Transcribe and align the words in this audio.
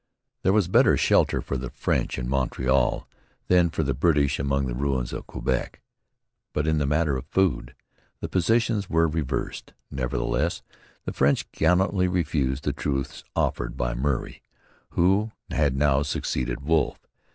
There 0.41 0.51
was 0.51 0.67
better 0.67 0.97
shelter 0.97 1.41
for 1.41 1.57
the 1.57 1.69
French 1.69 2.17
in 2.17 2.27
Montreal 2.27 3.07
than 3.49 3.69
for 3.69 3.83
the 3.83 3.93
British 3.93 4.39
among 4.39 4.65
the 4.65 4.73
ruins 4.73 5.13
of 5.13 5.27
Quebec. 5.27 5.79
But 6.53 6.65
in 6.65 6.79
the 6.79 6.87
matter 6.87 7.17
of 7.17 7.27
food 7.27 7.75
the 8.19 8.27
positions 8.27 8.89
were 8.89 9.07
reversed. 9.07 9.73
Nevertheless 9.91 10.63
the 11.05 11.13
French 11.13 11.51
gallantly 11.51 12.07
refused 12.07 12.63
the 12.63 12.73
truce 12.73 13.23
offered 13.35 13.73
them 13.73 13.77
by 13.77 13.93
Murray, 13.93 14.41
who 14.89 15.33
had 15.51 15.75
now 15.75 16.01
succeeded 16.01 16.61
Wolfe. 16.65 17.05